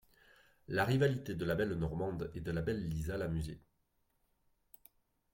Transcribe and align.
La 0.69 0.83
rivalité 0.83 1.35
de 1.35 1.45
la 1.45 1.53
belle 1.53 1.75
Normande 1.75 2.31
et 2.33 2.41
de 2.41 2.49
la 2.49 2.63
belle 2.63 2.87
Lisa 2.89 3.17
l’amusait. 3.19 3.59